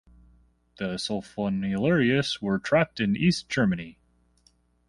[0.77, 3.99] The sulfonylureas were trapped in East Germany.